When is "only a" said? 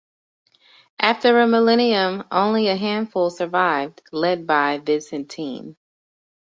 2.31-2.75